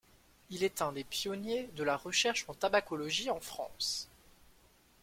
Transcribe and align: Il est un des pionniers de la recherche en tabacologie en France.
Il 0.49 0.63
est 0.63 0.81
un 0.81 0.93
des 0.93 1.03
pionniers 1.03 1.69
de 1.75 1.83
la 1.83 1.95
recherche 1.95 2.45
en 2.49 2.55
tabacologie 2.55 3.29
en 3.29 3.39
France. 3.39 4.09